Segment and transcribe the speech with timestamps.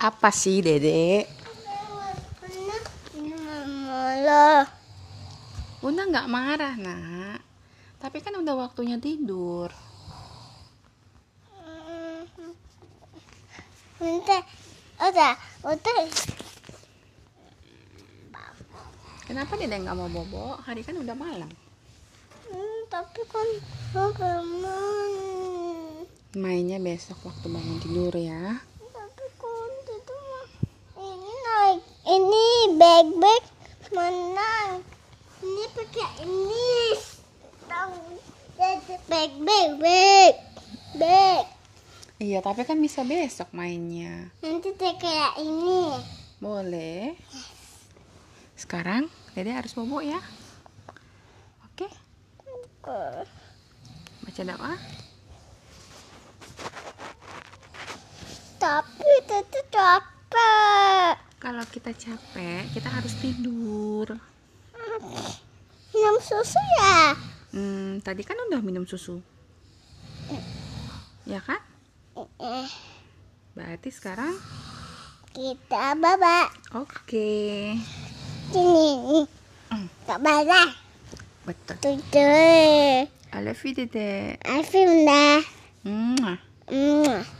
[0.00, 1.28] Apa sih, Dede?
[5.80, 7.40] Bunda nggak marah, nak.
[8.00, 9.68] Tapi kan udah waktunya tidur.
[14.00, 14.44] Bentar.
[15.00, 15.32] Udah,
[15.68, 16.00] udah.
[19.24, 20.56] Kenapa Dede nggak mau bobo?
[20.64, 21.48] Hari kan udah malam.
[22.48, 23.48] Hmm, tapi kan
[23.92, 24.76] bagaimana?
[26.36, 28.60] Mainnya besok waktu bangun tidur ya.
[28.80, 30.48] Tapi kan itu mah
[30.98, 31.82] ini naik.
[32.10, 33.44] Ini bag bag
[33.94, 34.82] menang.
[35.46, 36.98] Ini pakai ini.
[39.06, 40.34] Bag bag bag
[40.98, 41.44] bag.
[42.18, 44.34] Iya, tapi kan bisa besok mainnya.
[44.42, 46.02] Nanti kayak ini.
[46.42, 47.14] Boleh.
[48.58, 50.18] Sekarang Dede harus bobo ya.
[51.62, 51.86] Oke,
[54.26, 54.74] baca doa.
[58.58, 59.10] Tapi
[59.70, 60.19] capek.
[61.40, 64.12] Kalau kita capek, kita harus tidur.
[65.88, 67.16] Minum susu ya?
[67.56, 69.24] Hmm, tadi kan udah minum susu.
[71.24, 71.64] Ya kan?
[73.56, 74.36] Berarti sekarang
[75.32, 76.52] kita baba.
[76.76, 77.32] oke.
[78.52, 79.24] Sini.
[79.72, 79.88] Hmm.
[80.04, 80.76] Tak baba.
[81.48, 81.76] Betul.
[81.80, 83.08] Tujuh.
[83.32, 84.36] I love you, Dede.
[84.44, 85.40] Alvin dah.
[85.88, 86.36] Mwah.
[86.68, 87.39] Mwah.